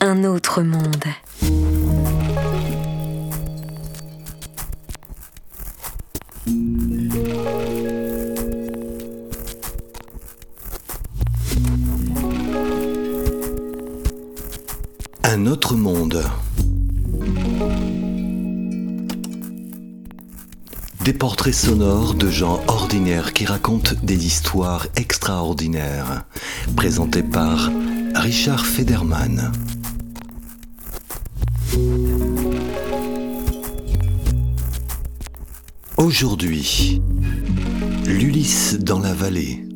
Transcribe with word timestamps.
Un 0.00 0.24
autre 0.24 0.62
monde. 0.62 1.04
Portraits 21.42 21.66
sonores 21.66 22.14
de 22.14 22.30
gens 22.30 22.60
ordinaires 22.68 23.32
qui 23.32 23.46
racontent 23.46 23.96
des 24.04 24.26
histoires 24.26 24.86
extraordinaires, 24.94 26.22
présentés 26.76 27.24
par 27.24 27.68
Richard 28.14 28.64
Federman. 28.64 29.50
Aujourd'hui, 35.96 37.02
l'Ulysse 38.06 38.78
dans 38.78 39.00
la 39.00 39.12
vallée. 39.12 39.71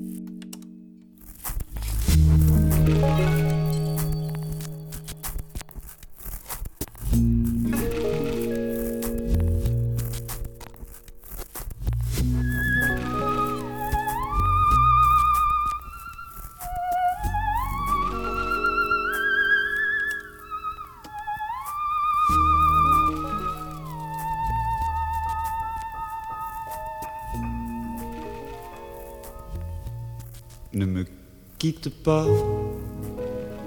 Quitte 31.72 31.88
pas, 31.88 32.24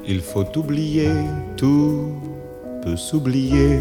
il 0.07 0.21
faut 0.21 0.45
oublier, 0.57 1.09
tout 1.57 2.13
peut 2.81 2.95
s'oublier, 2.95 3.79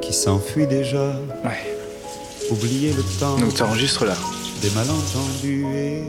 qui 0.00 0.14
s'enfuit 0.14 0.66
déjà. 0.66 1.14
Ouais. 1.44 1.76
Oublier 2.50 2.94
le 2.94 3.02
temps 3.20 3.36
Donc 3.36 3.52
tu 3.52 3.62
enregistres 3.62 4.06
là. 4.06 4.14
des 4.62 4.70
malentendus 4.70 5.66
et 5.74 6.02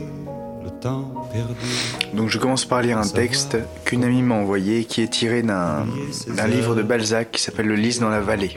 le 0.64 0.70
temps 0.80 1.28
perdu. 1.30 1.52
Donc 2.14 2.30
je 2.30 2.38
commence 2.38 2.64
par 2.64 2.80
lire 2.80 2.96
un 2.96 3.08
texte 3.08 3.58
qu'une 3.84 4.04
amie 4.04 4.22
m'a 4.22 4.36
envoyé 4.36 4.84
qui 4.84 5.02
est 5.02 5.12
tiré 5.12 5.42
d'un 5.42 5.86
d'un 6.28 6.46
livre 6.46 6.74
de 6.74 6.82
Balzac 6.82 7.32
qui 7.32 7.42
s'appelle 7.42 7.66
Le 7.66 7.74
lys 7.74 7.98
dans 8.00 8.08
la 8.08 8.20
vallée. 8.22 8.56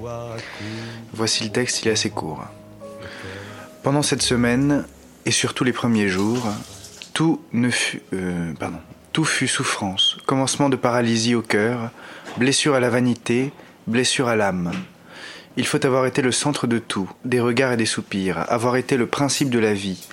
Voici 1.13 1.43
le 1.43 1.49
texte, 1.49 1.83
il 1.83 1.89
est 1.89 1.91
assez 1.91 2.11
court. 2.11 2.45
Pendant 3.83 4.03
cette 4.03 4.21
semaine, 4.21 4.85
et 5.25 5.31
surtout 5.31 5.65
les 5.65 5.73
premiers 5.73 6.07
jours, 6.07 6.47
tout 7.13 7.41
fut, 7.71 8.01
euh, 8.13 8.53
fut 9.23 9.47
souffrance, 9.47 10.17
commencement 10.25 10.69
de 10.69 10.75
paralysie 10.75 11.35
au 11.35 11.41
cœur, 11.41 11.91
blessure 12.37 12.75
à 12.75 12.79
la 12.79 12.89
vanité, 12.89 13.51
blessure 13.87 14.27
à 14.27 14.35
l'âme. 14.35 14.71
Il 15.57 15.65
faut 15.65 15.85
avoir 15.85 16.05
été 16.05 16.21
le 16.21 16.31
centre 16.31 16.65
de 16.67 16.79
tout, 16.79 17.09
des 17.25 17.41
regards 17.41 17.73
et 17.73 17.77
des 17.77 17.85
soupirs, 17.85 18.45
avoir 18.49 18.77
été 18.77 18.95
le 18.95 19.07
principe 19.07 19.49
de 19.49 19.59
la 19.59 19.73
vie, 19.73 20.07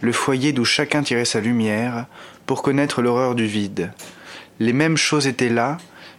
le 0.00 0.12
foyer 0.12 0.52
d'où 0.52 0.64
chacun 0.64 1.02
tirait 1.02 1.24
sa 1.24 1.40
lumière 1.40 2.06
pour 2.46 2.62
connaître 2.62 3.02
l'horreur 3.02 3.34
du 3.34 3.46
vide. 3.46 3.92
Les 4.60 4.72
mêmes 4.72 4.96
choses 4.96 5.26
étaient 5.26 5.48
là, 5.48 5.78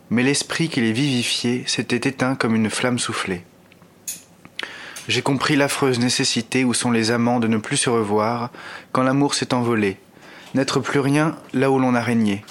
mais 0.09 0.23
l'esprit 0.23 0.67
qui 0.67 0.81
les 0.81 0.91
vivifiait 0.91 1.63
s'était 1.67 2.09
éteint 2.09 2.35
comme 2.35 2.55
une 2.55 2.69
flamme 2.69 2.99
soufflée. 2.99 3.43
J'ai 5.07 5.21
compris 5.21 5.55
l'affreuse 5.55 5.99
nécessité 5.99 6.63
où 6.63 6.73
sont 6.73 6.91
les 6.91 7.11
amants 7.11 7.39
de 7.39 7.47
ne 7.47 7.57
plus 7.57 7.77
se 7.77 7.89
revoir 7.89 8.49
quand 8.91 9.03
l'amour 9.03 9.35
s'est 9.35 9.53
envolé, 9.53 9.97
n'être 10.55 10.79
plus 10.79 10.99
rien 10.99 11.35
là 11.53 11.69
où 11.69 11.77
l'on 11.77 11.93
a 11.95 12.01
régné, 12.01 12.43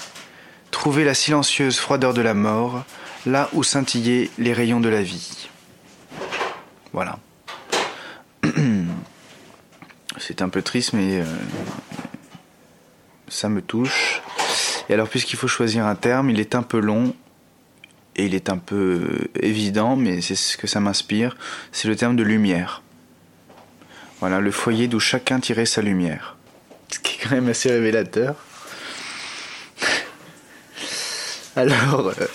trouver 0.71 1.03
la 1.03 1.13
silencieuse 1.13 1.77
froideur 1.79 2.13
de 2.13 2.21
la 2.21 2.33
mort 2.33 2.85
là 3.25 3.49
où 3.53 3.63
scintillaient 3.63 4.29
les 4.37 4.53
rayons 4.53 4.79
de 4.79 4.89
la 4.89 5.01
vie. 5.01 5.49
Voilà. 6.93 7.17
C'est 10.17 10.41
un 10.41 10.49
peu 10.49 10.61
triste, 10.61 10.93
mais 10.93 11.19
euh, 11.19 11.25
ça 13.27 13.49
me 13.49 13.61
touche. 13.61 14.21
Et 14.87 14.93
alors, 14.93 15.09
puisqu'il 15.09 15.35
faut 15.35 15.47
choisir 15.47 15.85
un 15.85 15.95
terme, 15.95 16.29
il 16.29 16.39
est 16.39 16.55
un 16.55 16.61
peu 16.61 16.79
long 16.79 17.15
et 18.15 18.25
il 18.25 18.35
est 18.35 18.49
un 18.49 18.57
peu 18.57 19.27
évident, 19.39 19.95
mais 19.95 20.21
c'est 20.21 20.35
ce 20.35 20.55
que 20.55 20.67
ça 20.67 20.79
m'inspire. 20.79 21.35
C'est 21.71 21.87
le 21.87 21.95
terme 21.95 22.15
de 22.15 22.23
lumière. 22.23 22.81
Voilà, 24.19 24.39
le 24.39 24.51
foyer 24.51 24.87
d'où 24.87 25.01
chacun 25.01 25.39
tirait 25.39 25.65
sa 25.65 25.81
lumière. 25.81 26.34
Quand 27.25 27.35
même 27.35 27.47
assez 27.49 27.71
révélateur. 27.71 28.35
Alors. 31.55 32.13
euh, 32.19 32.27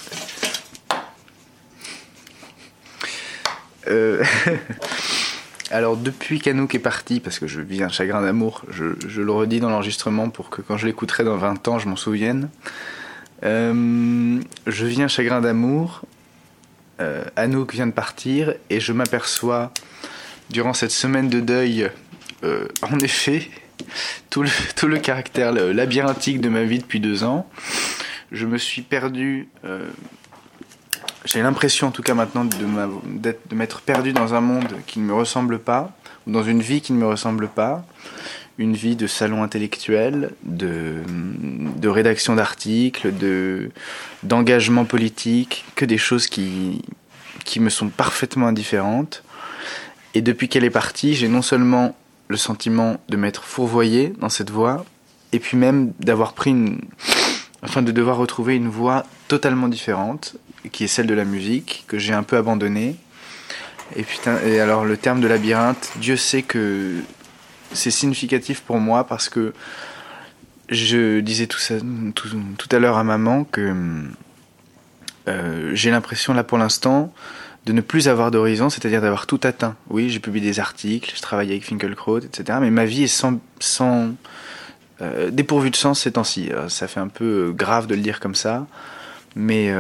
euh, 3.88 4.24
Alors 5.70 5.96
depuis 5.96 6.40
qu'Anouk 6.40 6.74
est 6.74 6.80
parti, 6.80 7.20
parce 7.20 7.38
que 7.38 7.46
je 7.46 7.60
vis 7.60 7.84
un 7.84 7.88
chagrin 7.88 8.20
d'amour, 8.22 8.64
je, 8.70 9.20
le 9.20 9.30
redis 9.30 9.60
dans 9.60 9.70
l'enregistrement 9.70 10.28
pour 10.28 10.50
que 10.50 10.60
quand 10.60 10.76
je 10.76 10.86
l'écouterai 10.86 11.22
dans 11.22 11.36
20 11.36 11.68
ans, 11.68 11.78
je 11.78 11.88
m'en 11.88 11.94
souvienne. 11.94 12.48
Euh, 13.44 14.40
je 14.66 14.86
vis 14.86 15.02
un 15.02 15.08
chagrin 15.08 15.40
d'amour, 15.40 16.02
euh, 17.00 17.22
Anouk 17.36 17.72
vient 17.72 17.86
de 17.86 17.92
partir 17.92 18.54
et 18.68 18.80
je 18.80 18.92
m'aperçois 18.92 19.72
durant 20.50 20.72
cette 20.72 20.90
semaine 20.90 21.28
de 21.28 21.38
deuil, 21.38 21.88
en 22.82 22.98
effet, 22.98 23.48
tout 24.30 24.42
le, 24.42 24.50
tout 24.76 24.86
le 24.86 24.98
caractère 24.98 25.52
labyrinthique 25.52 26.40
de 26.40 26.48
ma 26.48 26.64
vie 26.64 26.78
depuis 26.78 27.00
deux 27.00 27.24
ans. 27.24 27.48
Je 28.32 28.46
me 28.46 28.58
suis 28.58 28.82
perdu 28.82 29.48
euh, 29.64 29.88
j'ai 31.24 31.42
l'impression, 31.42 31.88
en 31.88 31.90
tout 31.90 32.02
cas 32.02 32.14
maintenant, 32.14 32.44
de 32.44 33.54
m'être 33.54 33.80
perdu 33.82 34.12
dans 34.12 34.34
un 34.34 34.40
monde 34.40 34.68
qui 34.86 35.00
ne 35.00 35.04
me 35.04 35.14
ressemble 35.14 35.58
pas, 35.58 35.92
ou 36.26 36.32
dans 36.32 36.42
une 36.42 36.62
vie 36.62 36.80
qui 36.80 36.92
ne 36.92 36.98
me 36.98 37.06
ressemble 37.06 37.48
pas, 37.48 37.84
une 38.58 38.74
vie 38.74 38.96
de 38.96 39.06
salon 39.06 39.42
intellectuel, 39.42 40.32
de, 40.44 40.96
de 41.76 41.88
rédaction 41.88 42.34
d'articles, 42.36 43.16
de 43.16 43.70
d'engagement 44.22 44.84
politique, 44.84 45.64
que 45.76 45.84
des 45.84 45.98
choses 45.98 46.26
qui, 46.26 46.82
qui 47.44 47.60
me 47.60 47.70
sont 47.70 47.88
parfaitement 47.88 48.48
indifférentes. 48.48 49.22
Et 50.14 50.22
depuis 50.22 50.48
qu'elle 50.48 50.64
est 50.64 50.70
partie, 50.70 51.14
j'ai 51.14 51.28
non 51.28 51.42
seulement 51.42 51.96
le 52.30 52.36
sentiment 52.36 53.00
de 53.08 53.16
m'être 53.16 53.42
fourvoyé 53.42 54.14
dans 54.20 54.28
cette 54.28 54.50
voie, 54.50 54.84
et 55.32 55.40
puis 55.40 55.56
même 55.56 55.92
d'avoir 55.98 56.32
pris 56.32 56.50
une, 56.50 56.80
enfin 57.64 57.82
de 57.82 57.90
devoir 57.90 58.18
retrouver 58.18 58.54
une 58.54 58.68
voie 58.68 59.04
totalement 59.26 59.66
différente, 59.66 60.36
qui 60.70 60.84
est 60.84 60.86
celle 60.86 61.08
de 61.08 61.14
la 61.14 61.24
musique, 61.24 61.84
que 61.88 61.98
j'ai 61.98 62.12
un 62.12 62.22
peu 62.22 62.36
abandonnée. 62.36 62.94
Et 63.96 64.04
putain, 64.04 64.38
et 64.46 64.60
alors 64.60 64.84
le 64.84 64.96
terme 64.96 65.20
de 65.20 65.26
labyrinthe, 65.26 65.90
Dieu 65.96 66.16
sait 66.16 66.42
que 66.42 66.98
c'est 67.72 67.90
significatif 67.90 68.60
pour 68.60 68.78
moi 68.78 69.08
parce 69.08 69.28
que 69.28 69.52
je 70.68 71.18
disais 71.18 71.48
tout, 71.48 71.58
ça, 71.58 71.74
tout, 72.14 72.28
tout 72.56 72.68
à 72.70 72.78
l'heure 72.78 72.96
à 72.96 73.02
maman 73.02 73.42
que 73.42 74.04
euh, 75.26 75.70
j'ai 75.74 75.90
l'impression 75.90 76.32
là 76.32 76.44
pour 76.44 76.58
l'instant 76.58 77.12
de 77.66 77.72
ne 77.72 77.80
plus 77.82 78.08
avoir 78.08 78.30
d'horizon, 78.30 78.70
c'est-à-dire 78.70 79.00
d'avoir 79.02 79.26
tout 79.26 79.40
atteint. 79.42 79.76
Oui, 79.88 80.08
j'ai 80.10 80.18
publié 80.20 80.44
des 80.46 80.60
articles, 80.60 81.12
je 81.14 81.20
travaille 81.20 81.50
avec 81.50 81.64
Finkelkraut, 81.64 82.18
etc. 82.18 82.58
Mais 82.60 82.70
ma 82.70 82.84
vie 82.86 83.04
est 83.04 83.06
sans, 83.06 83.38
sans 83.58 84.10
euh, 85.02 85.30
dépourvue 85.30 85.70
de 85.70 85.76
sens 85.76 86.00
ces 86.00 86.12
temps-ci. 86.12 86.50
Euh, 86.52 86.68
Ça 86.68 86.88
fait 86.88 87.00
un 87.00 87.08
peu 87.08 87.48
euh, 87.48 87.52
grave 87.52 87.86
de 87.86 87.94
le 87.94 88.00
dire 88.00 88.18
comme 88.20 88.34
ça, 88.34 88.66
mais 89.36 89.72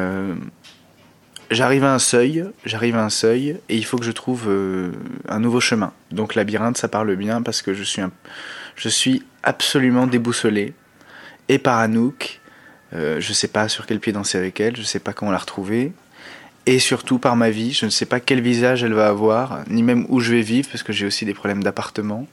j'arrive 1.50 1.84
à 1.84 1.92
un 1.94 1.98
seuil, 1.98 2.44
j'arrive 2.64 2.96
à 2.96 3.04
un 3.04 3.10
seuil, 3.10 3.58
et 3.68 3.76
il 3.76 3.84
faut 3.84 3.98
que 3.98 4.04
je 4.04 4.12
trouve 4.12 4.48
un 5.28 5.40
nouveau 5.40 5.60
chemin. 5.60 5.92
Donc 6.12 6.34
labyrinthe, 6.34 6.76
ça 6.78 6.88
parle 6.88 7.14
bien 7.16 7.42
parce 7.42 7.62
que 7.62 7.74
je 7.74 7.82
suis, 7.82 8.00
un- 8.02 8.12
je 8.76 8.88
suis 8.88 9.22
absolument 9.42 10.06
déboussolé, 10.06 10.74
et 11.48 11.58
par 11.58 11.78
Anouk, 11.78 12.40
euh, 12.92 13.20
je 13.20 13.32
sais 13.32 13.48
pas 13.48 13.68
sur 13.68 13.86
quel 13.86 13.98
pied 14.00 14.12
danser 14.12 14.38
avec 14.38 14.60
elle, 14.60 14.76
je 14.76 14.82
sais 14.82 15.00
pas 15.00 15.12
comment 15.12 15.32
la 15.32 15.38
retrouver, 15.38 15.92
et 16.66 16.78
surtout 16.78 17.18
par 17.18 17.36
ma 17.36 17.50
vie, 17.50 17.72
je 17.72 17.86
ne 17.86 17.90
sais 17.90 18.06
pas 18.06 18.20
quel 18.20 18.40
visage 18.40 18.84
elle 18.84 18.94
va 18.94 19.08
avoir, 19.08 19.60
ni 19.68 19.82
même 19.82 20.06
où 20.08 20.20
je 20.20 20.32
vais 20.32 20.42
vivre, 20.42 20.68
parce 20.70 20.82
que 20.82 20.92
j'ai 20.92 21.06
aussi 21.06 21.24
des 21.24 21.34
problèmes 21.34 21.62
d'appartement. 21.62 22.26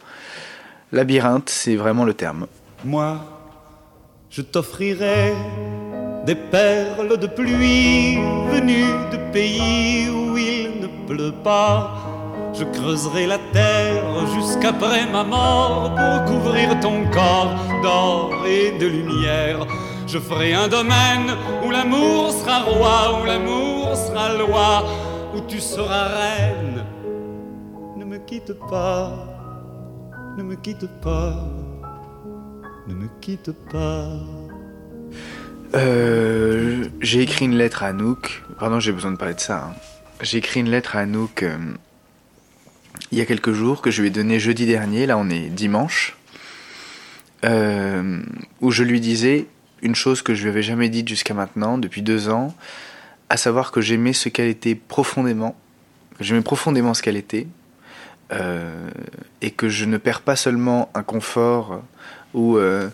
Labyrinthe, 0.91 1.49
c'est 1.49 1.75
vraiment 1.75 2.05
le 2.05 2.13
terme. 2.13 2.47
Moi, 2.85 3.19
je 4.29 4.41
t'offrirai 4.41 5.33
des 6.25 6.35
perles 6.35 7.17
de 7.17 7.27
pluie 7.27 8.17
venues 8.51 9.09
de 9.11 9.31
pays 9.31 10.09
où 10.09 10.37
il 10.37 10.81
ne 10.81 10.87
pleut 11.07 11.33
pas. 11.43 11.93
Je 12.53 12.63
creuserai 12.63 13.27
la 13.27 13.37
terre 13.53 14.03
jusqu'après 14.35 15.05
ma 15.11 15.23
mort 15.23 15.93
pour 15.95 16.25
couvrir 16.25 16.79
ton 16.79 17.05
corps 17.11 17.55
d'or 17.83 18.33
et 18.47 18.77
de 18.77 18.87
lumière. 18.87 19.65
Je 20.07 20.19
ferai 20.19 20.53
un 20.53 20.67
domaine 20.67 21.35
où 21.65 21.69
l'amour 21.69 22.31
sera 22.31 22.59
roi, 22.61 23.21
où 23.21 23.25
l'amour 23.25 23.66
sera 23.97 24.35
loi, 24.37 24.85
où 25.35 25.41
tu 25.47 25.59
seras 25.59 26.07
reine. 26.19 26.85
Ne 27.97 28.05
me 28.05 28.17
quitte 28.19 28.53
pas, 28.69 29.11
ne 30.37 30.43
me 30.43 30.55
quitte 30.55 30.87
pas, 31.01 31.33
ne 32.87 32.93
me 32.93 33.07
quitte 33.21 33.51
pas. 33.71 34.07
Euh, 35.75 36.85
j'ai 37.01 37.21
écrit 37.21 37.45
une 37.45 37.57
lettre 37.57 37.83
à 37.83 37.87
Anouk. 37.87 38.43
Pardon, 38.59 38.79
j'ai 38.79 38.91
besoin 38.93 39.11
de 39.11 39.17
parler 39.17 39.33
de 39.33 39.39
ça. 39.39 39.65
hein. 39.69 39.75
J'ai 40.21 40.37
écrit 40.37 40.61
une 40.61 40.69
lettre 40.69 40.95
à 40.95 40.99
Anouk 41.01 41.43
euh, 41.43 41.57
il 43.11 43.17
y 43.17 43.21
a 43.21 43.25
quelques 43.25 43.51
jours 43.51 43.81
que 43.81 43.91
je 43.91 44.01
lui 44.01 44.07
ai 44.07 44.11
donnée 44.11 44.39
jeudi 44.39 44.65
dernier. 44.65 45.05
Là, 45.05 45.17
on 45.17 45.29
est 45.29 45.49
dimanche. 45.49 46.15
euh, 47.45 48.19
où 48.61 48.71
je 48.71 48.83
lui 48.83 48.99
disais 48.99 49.45
une 49.83 49.93
chose 49.95 50.21
que 50.23 50.33
je 50.33 50.41
lui 50.43 50.49
avais 50.49 50.63
jamais 50.63 50.89
dite 50.89 51.07
jusqu'à 51.07 51.33
maintenant, 51.35 51.77
depuis 51.77 52.01
deux 52.01 52.29
ans, 52.29 52.55
à 53.29 53.37
savoir 53.37 53.71
que 53.71 53.81
j'aimais 53.81 54.13
ce 54.13 54.29
qu'elle 54.29 54.47
était 54.47 54.75
profondément. 54.75 55.55
J'aimais 56.19 56.41
profondément 56.41 56.93
ce 56.93 57.01
qu'elle 57.01 57.17
était. 57.17 57.47
euh, 58.31 58.89
et 59.41 59.51
que 59.51 59.69
je 59.69 59.85
ne 59.85 59.97
perds 59.97 60.21
pas 60.21 60.35
seulement 60.35 60.89
un 60.93 61.03
confort 61.03 61.81
ou 62.33 62.57
euh, 62.57 62.89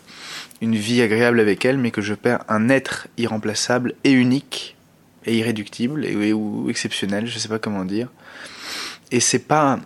une 0.61 0.75
vie 0.75 1.01
agréable 1.01 1.39
avec 1.39 1.65
elle, 1.65 1.77
mais 1.77 1.91
que 1.91 2.01
je 2.01 2.13
perds 2.13 2.43
un 2.49 2.69
être 2.69 3.07
irremplaçable 3.17 3.95
et 4.03 4.11
unique 4.11 4.75
et 5.25 5.37
irréductible 5.37 6.05
et, 6.05 6.33
ou 6.33 6.69
exceptionnel, 6.69 7.27
je 7.27 7.39
sais 7.39 7.47
pas 7.47 7.59
comment 7.59 7.85
dire. 7.85 8.09
Et 9.11 9.19
c'est 9.19 9.39
pas 9.39 9.79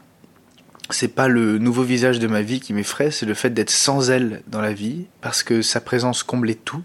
c'est 0.90 1.10
pas 1.10 1.28
le 1.28 1.58
nouveau 1.58 1.84
visage 1.84 2.18
de 2.20 2.28
ma 2.28 2.42
vie 2.42 2.62
qui 2.62 2.72
m'effraie, 2.74 3.12
c'est 3.12 3.26
le 3.26 3.34
fait 3.34 3.50
d'être 3.50 3.70
sans 3.70 4.10
elle 4.10 4.42
dans 4.48 4.62
la 4.62 4.72
vie, 4.72 5.06
parce 5.20 5.44
que 5.44 5.62
sa 5.62 5.82
présence 5.82 6.24
comblait 6.24 6.56
tout. 6.56 6.82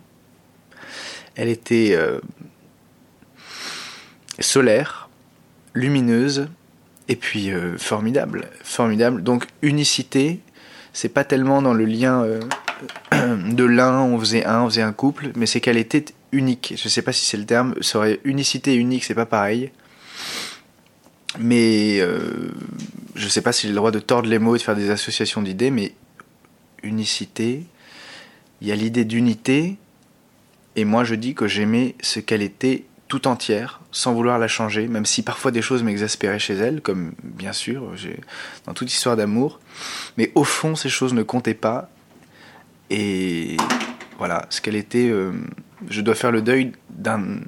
Elle 1.36 1.48
était 1.48 1.92
euh, 1.92 2.20
solaire, 4.38 5.08
lumineuse, 5.74 6.48
et 7.08 7.16
puis 7.16 7.50
euh, 7.50 7.76
formidable, 7.78 8.48
formidable. 8.62 9.22
Donc 9.22 9.46
unicité, 9.62 10.40
c'est 10.92 11.08
pas 11.08 11.24
tellement 11.24 11.62
dans 11.62 11.74
le 11.74 11.84
lien 11.84 12.24
euh, 12.24 12.40
de 13.52 13.64
l'un, 13.64 14.00
on 14.00 14.18
faisait 14.18 14.44
un, 14.44 14.62
on 14.62 14.70
faisait 14.70 14.82
un 14.82 14.92
couple, 14.92 15.30
mais 15.36 15.46
c'est 15.46 15.60
qu'elle 15.60 15.76
était 15.76 16.04
unique. 16.32 16.74
Je 16.76 16.88
sais 16.88 17.02
pas 17.02 17.12
si 17.12 17.24
c'est 17.24 17.36
le 17.36 17.46
terme, 17.46 17.74
ça 17.80 17.98
aurait 17.98 18.20
unicité 18.24 18.74
et 18.74 18.76
unique, 18.76 19.04
c'est 19.04 19.14
pas 19.14 19.26
pareil. 19.26 19.70
Mais 21.38 21.98
euh, 22.00 22.50
je 23.14 23.28
sais 23.28 23.40
pas 23.40 23.52
si 23.52 23.62
j'ai 23.62 23.68
le 23.68 23.76
droit 23.76 23.90
de 23.90 23.98
tordre 23.98 24.28
les 24.28 24.38
mots 24.38 24.54
et 24.54 24.58
de 24.58 24.62
faire 24.62 24.76
des 24.76 24.90
associations 24.90 25.42
d'idées, 25.42 25.70
mais 25.70 25.94
unicité, 26.82 27.64
il 28.60 28.68
y 28.68 28.72
a 28.72 28.76
l'idée 28.76 29.04
d'unité, 29.04 29.76
et 30.76 30.84
moi 30.84 31.04
je 31.04 31.14
dis 31.14 31.34
que 31.34 31.48
j'aimais 31.48 31.94
ce 32.02 32.20
qu'elle 32.20 32.42
était 32.42 32.84
entière, 33.26 33.80
sans 33.90 34.12
vouloir 34.12 34.38
la 34.38 34.48
changer, 34.48 34.88
même 34.88 35.06
si 35.06 35.22
parfois 35.22 35.50
des 35.50 35.62
choses 35.62 35.82
m'exaspéraient 35.82 36.38
chez 36.38 36.54
elle, 36.54 36.80
comme 36.80 37.12
bien 37.22 37.52
sûr, 37.52 37.92
dans 38.66 38.74
toute 38.74 38.92
histoire 38.92 39.16
d'amour, 39.16 39.60
mais 40.16 40.32
au 40.34 40.44
fond 40.44 40.74
ces 40.74 40.88
choses 40.88 41.14
ne 41.14 41.22
comptaient 41.22 41.54
pas, 41.54 41.90
et 42.90 43.56
voilà, 44.18 44.46
ce 44.50 44.60
qu'elle 44.60 44.76
était, 44.76 45.08
euh, 45.08 45.32
je 45.88 46.00
dois 46.00 46.14
faire 46.14 46.30
le 46.30 46.42
deuil 46.42 46.72
d'un 46.90 47.40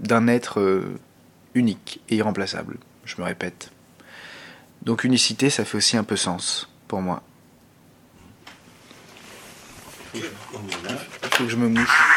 d'un 0.00 0.26
être 0.28 0.60
euh, 0.60 0.98
unique 1.54 2.00
et 2.08 2.16
irremplaçable, 2.16 2.78
je 3.04 3.16
me 3.18 3.24
répète. 3.24 3.70
Donc 4.82 5.04
unicité, 5.04 5.50
ça 5.50 5.64
fait 5.64 5.78
aussi 5.78 5.96
un 5.96 6.04
peu 6.04 6.16
sens 6.16 6.68
pour 6.88 7.00
moi. 7.00 7.22
Je 10.14 11.56
me 11.56 11.68
mouche. 11.68 12.13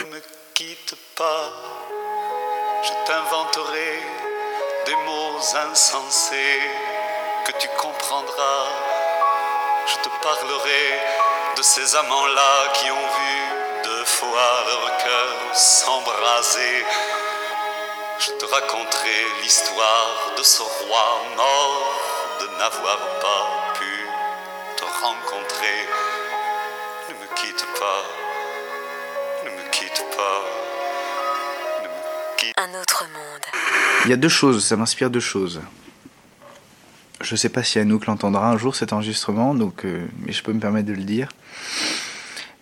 Ne 0.00 0.06
me 0.10 0.20
quitte 0.54 0.94
pas, 1.14 1.52
je 2.82 2.92
t'inventerai 3.06 4.00
des 4.86 4.94
mots 4.94 5.38
insensés 5.70 6.60
que 7.44 7.52
tu 7.58 7.68
comprendras. 7.76 8.66
Je 9.86 9.96
te 9.96 10.08
parlerai 10.22 11.00
de 11.56 11.62
ces 11.62 11.96
amants-là 11.96 12.68
qui 12.74 12.90
ont 12.90 13.08
vu 13.18 13.34
deux 13.84 14.04
fois 14.04 14.64
leur 14.66 14.96
cœur 14.98 15.54
s'embraser. 15.54 16.86
Je 18.18 18.30
te 18.30 18.46
raconterai 18.46 19.26
l'histoire 19.42 20.32
de 20.36 20.42
ce 20.42 20.62
roi 20.62 21.22
mort 21.36 22.00
de 22.40 22.46
n'avoir 22.58 22.98
pas 23.20 23.61
rencontrer. 25.02 25.82
Ne 27.08 27.14
me 27.14 27.26
quitte 27.34 27.66
pas. 27.78 28.02
Ne 29.44 29.50
me 29.50 29.70
quitte 29.72 30.04
pas. 30.16 30.42
Ne 31.82 31.88
me 31.88 32.38
quitte 32.38 32.54
Un 32.56 32.80
autre 32.80 33.04
monde. 33.12 33.42
Il 34.04 34.10
y 34.10 34.12
a 34.12 34.16
deux 34.16 34.28
choses, 34.28 34.64
ça 34.64 34.76
m'inspire 34.76 35.10
deux 35.10 35.20
choses. 35.20 35.60
Je 37.20 37.34
sais 37.34 37.48
pas 37.48 37.64
si 37.64 37.80
Anouk 37.80 38.06
l'entendra 38.06 38.48
un 38.48 38.56
jour 38.56 38.76
cet 38.76 38.92
enregistrement, 38.92 39.54
donc, 39.54 39.84
euh, 39.84 40.06
mais 40.20 40.32
je 40.32 40.42
peux 40.42 40.52
me 40.52 40.60
permettre 40.60 40.86
de 40.86 40.92
le 40.92 41.02
dire. 41.02 41.28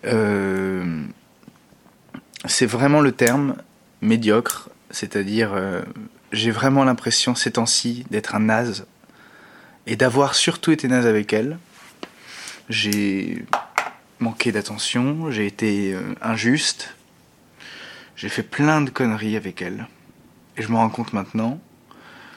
Euh, 0.05 1.03
c'est 2.45 2.65
vraiment 2.65 3.01
le 3.01 3.11
terme 3.11 3.55
médiocre, 4.01 4.69
c'est-à-dire 4.89 5.51
euh, 5.53 5.83
j'ai 6.31 6.49
vraiment 6.49 6.83
l'impression 6.83 7.35
ces 7.35 7.51
temps-ci 7.51 8.05
d'être 8.09 8.33
un 8.33 8.39
naze 8.39 8.85
et 9.85 9.95
d'avoir 9.95 10.33
surtout 10.33 10.71
été 10.71 10.87
naze 10.87 11.05
avec 11.05 11.33
elle. 11.33 11.59
J'ai 12.71 13.43
manqué 14.19 14.53
d'attention, 14.53 15.29
j'ai 15.29 15.45
été 15.45 15.91
euh, 15.93 16.15
injuste, 16.21 16.95
j'ai 18.15 18.29
fait 18.29 18.43
plein 18.43 18.79
de 18.79 18.89
conneries 18.89 19.35
avec 19.35 19.61
elle. 19.61 19.87
Et 20.55 20.61
je 20.61 20.69
me 20.69 20.77
rends 20.77 20.89
compte 20.89 21.11
maintenant. 21.11 21.59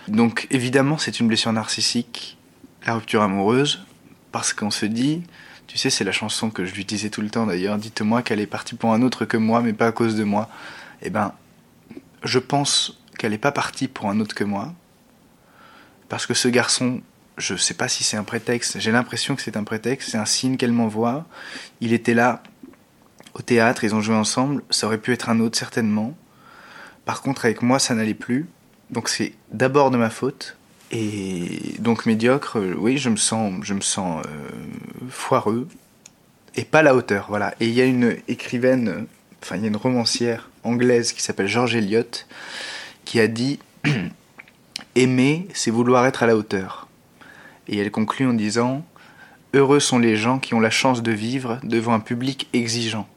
Donc 0.09 0.49
évidemment 0.51 0.99
c'est 0.99 1.21
une 1.21 1.29
blessure 1.29 1.53
narcissique, 1.53 2.37
la 2.85 2.95
rupture 2.95 3.23
amoureuse, 3.23 3.87
parce 4.33 4.53
qu'on 4.53 4.73
se 4.73 4.87
dit, 4.87 5.23
tu 5.69 5.79
sais 5.79 5.89
c'est 5.89 6.03
la 6.03 6.11
chanson 6.11 6.51
que 6.51 6.65
je 6.65 6.75
lui 6.75 6.85
disais 6.85 7.11
tout 7.11 7.21
le 7.21 7.31
temps 7.31 7.47
d'ailleurs, 7.47 7.79
dites-moi 7.79 8.23
qu'elle 8.23 8.41
est 8.41 8.49
partie 8.49 8.75
pour 8.75 8.93
un 8.93 9.03
autre 9.03 9.27
que 9.27 9.37
moi, 9.37 9.61
mais 9.61 9.73
pas 9.73 9.87
à 9.87 9.93
cause 9.93 10.17
de 10.17 10.25
moi. 10.25 10.51
Eh 11.03 11.11
ben, 11.11 11.33
je 12.25 12.41
pense 12.41 13.01
qu'elle 13.19 13.31
n'est 13.31 13.39
pas 13.39 13.53
partie 13.53 13.87
pour 13.87 14.11
un 14.11 14.19
autre 14.19 14.35
que 14.35 14.43
moi, 14.43 14.75
parce 16.09 16.27
que 16.27 16.35
ce 16.35 16.49
garçon, 16.49 17.03
je 17.37 17.57
sais 17.57 17.75
pas 17.75 17.89
si 17.89 18.05
c'est 18.05 18.17
un 18.17 18.25
prétexte, 18.25 18.79
j'ai 18.79 18.93
l'impression 18.93 19.35
que 19.35 19.43
c'est 19.43 19.57
un 19.57 19.65
prétexte, 19.65 20.11
c'est 20.11 20.19
un 20.19 20.25
signe 20.25 20.57
qu'elle 20.57 20.73
m'envoie. 20.73 21.27
Il 21.81 21.93
était 21.93 22.15
là 22.15 22.43
au 23.35 23.43
théâtre, 23.43 23.85
ils 23.85 23.95
ont 23.95 24.01
joué 24.01 24.15
ensemble, 24.15 24.63
ça 24.71 24.87
aurait 24.87 24.99
pu 24.99 25.13
être 25.13 25.29
un 25.29 25.41
autre 25.41 25.59
certainement. 25.59 26.17
Par 27.05 27.23
contre, 27.23 27.45
avec 27.45 27.63
moi, 27.63 27.79
ça 27.79 27.95
n'allait 27.95 28.15
plus. 28.15 28.47
Donc 28.91 29.09
c'est 29.09 29.33
d'abord 29.51 29.91
de 29.91 29.97
ma 29.97 30.11
faute. 30.11 30.57
Et 30.91 31.75
donc 31.81 32.07
médiocre, 32.07 32.59
euh, 32.59 32.75
oui, 32.79 32.99
je 32.99 33.09
me 33.09 33.17
sens, 33.17 33.53
je 33.63 33.75
me 33.75 33.81
sens 33.81 34.25
euh, 34.27 34.49
foireux 35.09 35.67
et 36.57 36.65
pas 36.65 36.81
à 36.81 36.83
la 36.83 36.95
hauteur, 36.95 37.27
voilà. 37.29 37.55
Et 37.59 37.67
il 37.67 37.75
y 37.75 37.81
a 37.81 37.85
une 37.85 38.17
écrivaine, 38.29 39.07
enfin 39.43 39.57
il 39.57 39.63
y 39.63 39.65
a 39.65 39.69
une 39.69 39.77
romancière 39.77 40.51
anglaise 40.63 41.13
qui 41.13 41.23
s'appelle 41.23 41.49
George 41.49 41.75
Eliot 41.75 42.05
qui 43.05 43.19
a 43.19 43.27
dit 43.27 43.59
aimer, 44.95 45.49
c'est 45.53 45.71
vouloir 45.71 46.07
être 46.07 46.23
à 46.23 46.27
la 46.27 46.37
hauteur. 46.37 46.87
Et 47.69 47.79
elle 47.79 47.91
conclut 47.91 48.27
en 48.27 48.35
disant 48.35 48.85
heureux 49.55 49.81
sont 49.81 49.99
les 49.99 50.17
gens 50.17 50.39
qui 50.39 50.55
ont 50.55 50.61
la 50.61 50.71
chance 50.71 51.03
de 51.03 51.13
vivre 51.13 51.59
devant 51.63 51.95
un 51.95 52.01
public 52.01 52.49
exigeant. 52.53 53.09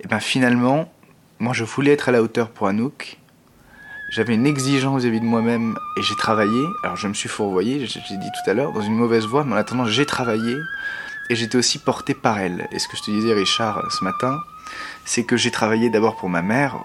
Et 0.00 0.06
bien 0.06 0.20
finalement, 0.20 0.92
moi 1.38 1.52
je 1.52 1.64
voulais 1.64 1.92
être 1.92 2.08
à 2.08 2.12
la 2.12 2.22
hauteur 2.22 2.50
pour 2.50 2.68
Anouk. 2.68 3.18
J'avais 4.10 4.34
une 4.34 4.46
exigence 4.46 5.02
vis-à-vis 5.02 5.20
de 5.20 5.24
moi-même 5.24 5.74
et 5.96 6.02
j'ai 6.02 6.16
travaillé. 6.16 6.62
Alors 6.84 6.96
je 6.96 7.08
me 7.08 7.14
suis 7.14 7.30
fourvoyé, 7.30 7.86
j'ai 7.86 8.00
dit 8.00 8.30
tout 8.44 8.50
à 8.50 8.54
l'heure, 8.54 8.72
dans 8.72 8.82
une 8.82 8.94
mauvaise 8.94 9.24
voie, 9.24 9.42
mais 9.44 9.54
en 9.54 9.56
attendant 9.56 9.86
j'ai 9.86 10.04
travaillé 10.04 10.56
et 11.30 11.34
j'étais 11.34 11.56
aussi 11.56 11.78
porté 11.78 12.12
par 12.12 12.38
elle. 12.38 12.68
Et 12.72 12.78
ce 12.78 12.88
que 12.88 12.96
je 12.96 13.02
te 13.02 13.10
disais 13.10 13.32
Richard 13.32 13.90
ce 13.90 14.04
matin, 14.04 14.38
c'est 15.04 15.24
que 15.24 15.36
j'ai 15.36 15.50
travaillé 15.50 15.88
d'abord 15.88 16.16
pour 16.16 16.28
ma 16.28 16.42
mère 16.42 16.84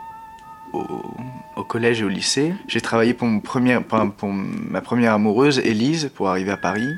au, 0.74 1.64
collège 1.64 2.02
et 2.02 2.06
au 2.06 2.10
lycée. 2.10 2.54
J'ai 2.68 2.82
travaillé 2.82 3.14
pour, 3.14 3.28
pour 3.42 4.32
ma 4.32 4.82
première 4.82 5.14
amoureuse, 5.14 5.60
Élise, 5.60 6.10
pour 6.16 6.30
arriver 6.30 6.52
à 6.52 6.58
Paris. 6.58 6.90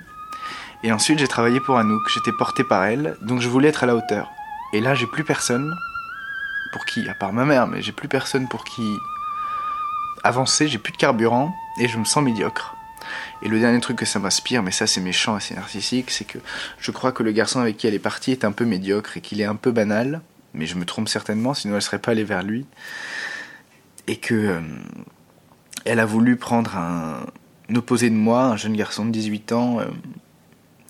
Et 0.83 0.91
ensuite 0.91 1.19
j'ai 1.19 1.27
travaillé 1.27 1.59
pour 1.59 1.77
Anouk. 1.77 2.01
J'étais 2.13 2.31
porté 2.37 2.63
par 2.63 2.83
elle, 2.85 3.17
donc 3.21 3.41
je 3.41 3.49
voulais 3.49 3.69
être 3.69 3.83
à 3.83 3.87
la 3.87 3.95
hauteur. 3.95 4.31
Et 4.73 4.79
là 4.79 4.95
j'ai 4.95 5.07
plus 5.07 5.23
personne 5.23 5.73
pour 6.71 6.85
qui, 6.85 7.07
à 7.09 7.13
part 7.13 7.33
ma 7.33 7.45
mère, 7.45 7.67
mais 7.67 7.81
j'ai 7.81 7.91
plus 7.91 8.07
personne 8.07 8.47
pour 8.47 8.63
qui 8.63 8.95
avancer, 10.23 10.67
j'ai 10.67 10.77
plus 10.77 10.91
de 10.91 10.97
carburant 10.97 11.53
et 11.79 11.87
je 11.87 11.97
me 11.97 12.05
sens 12.05 12.23
médiocre. 12.23 12.75
Et 13.41 13.47
le 13.47 13.59
dernier 13.59 13.79
truc 13.79 13.97
que 13.97 14.05
ça 14.05 14.19
m'inspire, 14.19 14.61
mais 14.63 14.71
ça 14.71 14.85
c'est 14.85 15.01
méchant 15.01 15.37
et 15.37 15.39
c'est 15.39 15.55
narcissique, 15.55 16.11
c'est 16.11 16.25
que 16.25 16.39
je 16.79 16.91
crois 16.91 17.11
que 17.11 17.23
le 17.23 17.31
garçon 17.31 17.59
avec 17.59 17.77
qui 17.77 17.87
elle 17.87 17.93
est 17.93 17.99
partie 17.99 18.31
est 18.31 18.45
un 18.45 18.51
peu 18.51 18.65
médiocre 18.65 19.17
et 19.17 19.21
qu'il 19.21 19.41
est 19.41 19.45
un 19.45 19.55
peu 19.55 19.71
banal, 19.71 20.21
mais 20.53 20.65
je 20.65 20.75
me 20.75 20.85
trompe 20.85 21.09
certainement, 21.09 21.53
sinon 21.53 21.75
elle 21.75 21.81
serait 21.81 21.99
pas 21.99 22.11
allée 22.11 22.23
vers 22.23 22.43
lui. 22.43 22.65
Et 24.09 24.15
que 24.15 24.33
euh, 24.33 24.61
elle 25.85 25.99
a 25.99 26.05
voulu 26.05 26.35
prendre 26.35 26.75
un, 26.75 27.27
opposé 27.75 28.09
de 28.09 28.15
moi, 28.15 28.45
un 28.45 28.57
jeune 28.57 28.75
garçon 28.75 29.05
de 29.05 29.11
18 29.11 29.51
ans, 29.51 29.79
euh, 29.79 29.85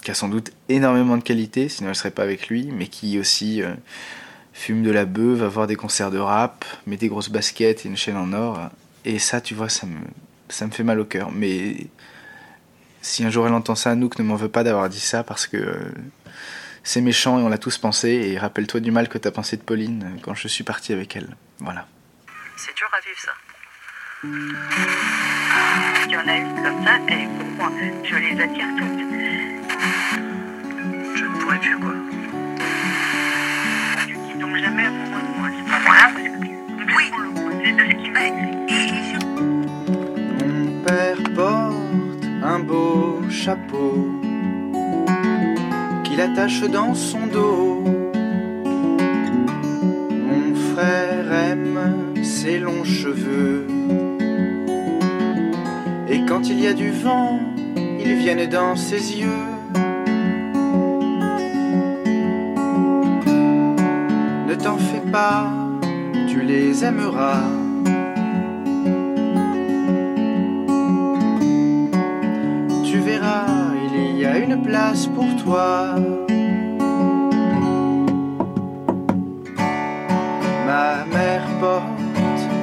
qui 0.02 0.10
a 0.10 0.14
sans 0.14 0.30
doute 0.30 0.54
énormément 0.70 1.18
de 1.18 1.22
qualités, 1.22 1.68
sinon 1.68 1.90
elle 1.90 1.96
serait 1.96 2.12
pas 2.12 2.24
avec 2.24 2.48
lui, 2.48 2.70
mais 2.72 2.88
qui 2.88 3.20
aussi 3.20 3.62
euh, 3.62 3.74
fume 4.54 4.84
de 4.84 4.90
la 4.90 5.04
beuh, 5.04 5.34
va 5.34 5.50
voir 5.50 5.68
des 5.68 5.76
concerts 5.76 6.12
de 6.12 6.18
rap, 6.18 6.64
met 6.88 6.96
des 6.96 7.10
grosses 7.10 7.30
baskets 7.30 7.86
et 7.86 7.90
une 7.90 7.98
chaîne 7.98 8.16
en 8.16 8.32
or. 8.32 8.70
Et 9.04 9.20
ça, 9.20 9.42
tu 9.42 9.54
vois, 9.54 9.68
ça 9.68 9.86
me, 9.86 10.72
fait 10.72 10.84
mal 10.84 11.02
au 11.02 11.06
cœur. 11.06 11.30
Mais 11.30 11.88
si 13.02 13.26
un 13.26 13.30
jour 13.30 13.48
elle 13.48 13.54
entend 13.54 13.76
ça, 13.76 13.92
Anouk 13.92 14.18
ne 14.18 14.24
m'en 14.24 14.36
veut 14.36 14.48
pas 14.48 14.64
d'avoir 14.64 14.88
dit 14.88 15.02
ça 15.02 15.26
parce 15.26 15.46
que 15.46 15.78
c'est 16.86 17.02
méchant 17.02 17.38
et 17.38 17.44
on 17.44 17.50
l'a 17.50 17.58
tous 17.58 17.78
pensé. 17.78 18.10
Et 18.12 18.40
rappelle-toi 18.40 18.80
du 18.80 18.92
mal 18.92 19.10
que 19.10 19.18
t'as 19.18 19.32
pensé 19.32 19.58
de 19.58 19.62
Pauline 19.62 20.18
quand 20.22 20.36
je 20.36 20.48
suis 20.48 20.64
parti 20.64 20.94
avec 20.94 21.18
elle. 21.18 21.36
Voilà. 21.60 21.86
C'est 22.62 22.76
dur 22.76 22.90
à 22.92 23.00
vivre 23.00 23.18
ça. 23.18 23.32
Il 26.06 26.12
y 26.12 26.18
en 26.18 26.28
a 26.28 26.36
une 26.36 26.56
comme 26.62 26.84
ça, 26.84 27.00
elle 27.08 27.22
est 27.22 27.30
pour 27.38 27.48
moi. 27.52 27.72
Je 28.04 28.16
les 28.18 28.42
attire 28.42 28.68
toutes. 28.78 29.00
Je 31.16 31.24
ne 31.24 31.30
pourrais 31.40 31.60
plus 31.60 31.80
quoi. 31.80 31.94
Qui 34.28 34.34
tombe 34.38 34.58
jamais 34.58 34.88
amoureux 34.88 35.22
de 35.22 35.32
moi. 35.40 35.48
C'est 35.56 35.70
pas 35.72 35.80
grave 35.86 36.14
parce 36.16 36.28
que 36.28 36.40
oui, 36.98 37.06
c'est 37.64 37.72
de 37.72 37.84
ce 37.92 37.96
qui 37.96 38.10
va 38.10 38.22
être. 38.28 38.44
Mon 40.46 40.84
père 40.84 41.22
porte 41.34 42.26
un 42.44 42.60
beau 42.60 43.22
chapeau 43.30 44.20
qu'il 46.04 46.20
attache 46.20 46.64
dans 46.64 46.94
son 46.94 47.26
dos. 47.28 47.69
Ses 52.42 52.58
longs 52.58 52.86
cheveux. 52.86 53.68
Et 56.08 56.20
quand 56.26 56.48
il 56.48 56.58
y 56.62 56.68
a 56.68 56.74
du 56.74 56.90
vent, 56.90 57.38
ils 57.76 58.16
viennent 58.16 58.50
dans 58.50 58.78
ses 58.78 59.20
yeux. 59.20 59.46
Ne 64.48 64.56
t'en 64.56 64.78
fais 64.78 65.04
pas, 65.12 65.52
tu 66.30 66.40
les 66.42 66.86
aimeras. 66.86 67.44
Tu 72.86 73.00
verras, 73.00 73.48
il 73.94 74.18
y 74.18 74.26
a 74.26 74.38
une 74.38 74.62
place 74.62 75.08
pour 75.08 75.28
toi. 75.44 75.96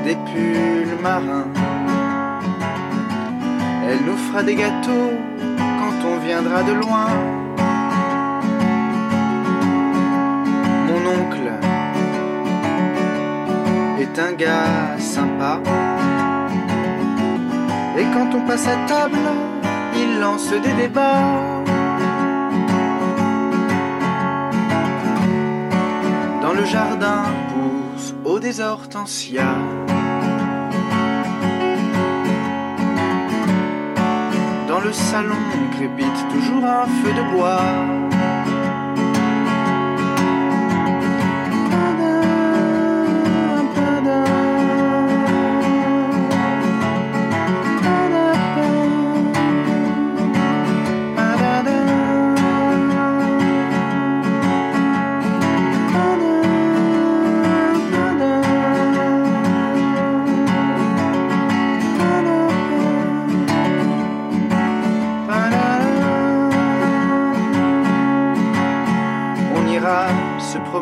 Des 0.07 0.15
pulls 0.31 0.97
marins. 1.03 1.49
Elle 3.89 4.03
nous 4.09 4.17
fera 4.17 4.45
des 4.45 4.55
gâteaux 4.55 5.13
quand 5.79 5.99
on 6.11 6.17
viendra 6.25 6.63
de 6.63 6.75
loin. 6.83 7.09
Mon 10.89 11.03
oncle 11.19 11.51
est 14.03 14.17
un 14.29 14.33
gars 14.45 14.97
sympa. 15.01 15.59
Et 17.99 18.07
quand 18.15 18.31
on 18.39 18.43
passe 18.47 18.69
à 18.69 18.77
table, 18.87 19.27
il 20.03 20.21
lance 20.21 20.51
des 20.51 20.75
débats. 20.83 21.65
Dans 26.43 26.53
le 26.53 26.65
jardin 26.65 27.25
pousse 27.51 28.15
au 28.25 28.39
des 28.39 28.61
hortensias. 28.61 29.86
Dans 34.77 34.83
le 34.83 34.93
salon 34.93 35.35
crépite 35.73 36.29
toujours 36.29 36.63
un 36.67 36.85
feu 36.85 37.11
de 37.15 37.35
bois. 37.35 38.06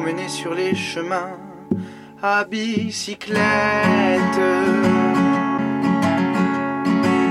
Promener 0.04 0.28
sur 0.28 0.54
les 0.54 0.75
chemins 0.75 1.38
à 2.23 2.44
bicyclette. 2.44 3.38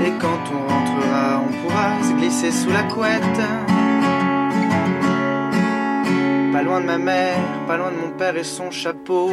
Et 0.04 0.12
quand 0.20 0.42
on 0.52 0.72
rentrera, 0.72 1.40
on 1.46 1.52
pourra 1.62 2.02
se 2.02 2.12
glisser 2.14 2.50
sous 2.50 2.70
la 2.70 2.82
couette. 2.82 3.40
Pas 6.52 6.62
loin 6.62 6.80
de 6.80 6.86
ma 6.86 6.98
mère, 6.98 7.38
pas 7.68 7.76
loin 7.76 7.92
de 7.92 8.06
mon 8.06 8.10
père 8.18 8.36
et 8.36 8.42
son 8.42 8.72
chapeau. 8.72 9.30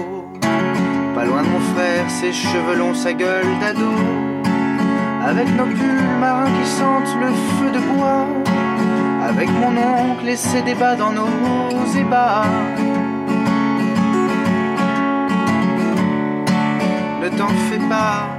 Pas 1.16 1.26
loin 1.26 1.42
de 1.42 1.48
mon 1.48 1.62
frère, 1.74 2.10
ses 2.10 2.34
cheveux 2.34 2.76
longs, 2.78 2.94
sa 2.94 3.14
gueule 3.14 3.58
d'ado. 3.60 3.92
Avec 5.26 5.48
nos 5.58 5.66
pulls 5.66 6.20
marins 6.20 6.52
qui 6.62 6.68
sentent 6.70 7.16
le 7.20 7.32
feu 7.56 7.72
de 7.72 7.80
bois. 7.80 8.28
Avec 9.28 9.50
mon 9.50 9.74
oncle 9.78 10.28
et 10.28 10.36
ses 10.36 10.62
débats 10.62 10.96
dans 10.96 11.12
nos 11.12 11.86
ébats. 11.98 12.44
Ne 17.22 17.30
t'en 17.30 17.50
fais 17.70 17.78
pas, 17.78 18.30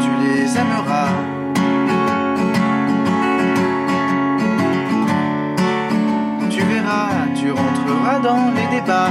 tu 0.00 0.10
les 0.22 0.56
aimeras. 0.56 1.10
Tu 6.48 6.62
verras, 6.62 7.26
tu 7.34 7.50
rentreras 7.50 8.20
dans 8.20 8.52
les 8.54 8.68
débats. 8.76 9.10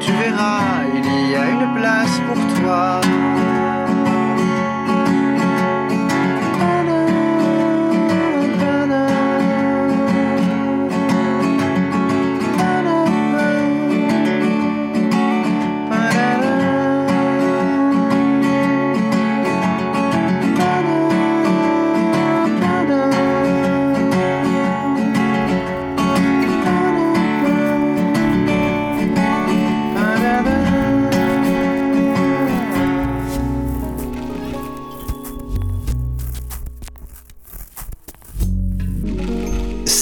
Tu 0.00 0.12
verras, 0.12 0.62
il 0.94 1.30
y 1.30 1.36
a 1.36 1.50
une 1.50 1.74
place 1.74 2.18
pour 2.26 2.62
toi. 2.62 3.00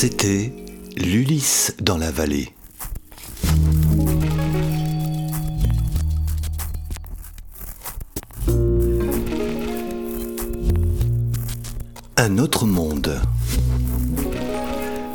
C'était 0.07 0.53
l'Ulysse 0.99 1.75
dans 1.81 1.97
la 1.97 2.11
vallée. 2.11 2.51
Un 12.19 12.37
autre 12.37 12.67
monde. 12.67 13.19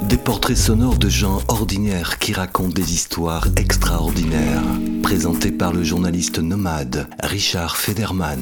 Des 0.10 0.18
portraits 0.18 0.58
sonores 0.58 0.98
de 0.98 1.08
gens 1.08 1.44
ordinaires 1.50 2.18
qui 2.18 2.34
racontent 2.34 2.74
des 2.74 2.96
histoires 2.96 3.46
extraordinaires, 3.58 4.64
présentés 5.04 5.52
par 5.52 5.72
le 5.72 5.84
journaliste 5.84 6.40
nomade 6.40 7.08
Richard 7.22 7.78
Federman. 7.78 8.40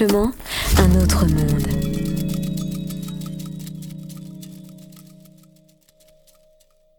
Simplement 0.00 0.32
un 0.78 1.02
autre 1.02 1.26
monde. 1.26 1.59